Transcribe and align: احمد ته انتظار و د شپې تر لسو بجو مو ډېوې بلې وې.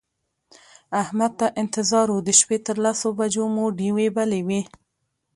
احمد 1.01 1.31
ته 1.39 1.47
انتظار 1.61 2.07
و 2.11 2.17
د 2.27 2.29
شپې 2.39 2.57
تر 2.67 2.75
لسو 2.85 3.07
بجو 3.19 3.45
مو 3.55 3.65
ډېوې 3.77 4.07
بلې 4.17 4.41
وې. 4.47 4.61